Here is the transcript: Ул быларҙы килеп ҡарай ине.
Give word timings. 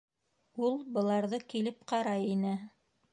Ул 0.67 0.79
быларҙы 0.95 1.39
килеп 1.53 1.85
ҡарай 1.93 2.25
ине. 2.33 2.55